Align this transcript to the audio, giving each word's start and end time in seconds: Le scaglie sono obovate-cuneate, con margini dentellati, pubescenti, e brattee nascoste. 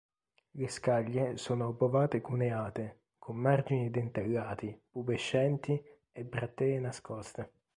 Le 0.53 0.67
scaglie 0.67 1.37
sono 1.37 1.67
obovate-cuneate, 1.67 3.01
con 3.19 3.35
margini 3.35 3.91
dentellati, 3.91 4.75
pubescenti, 4.89 5.79
e 6.11 6.23
brattee 6.23 6.79
nascoste. 6.79 7.51